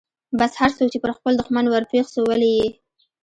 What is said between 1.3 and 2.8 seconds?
دښمن ورپېښ سو ولي يې.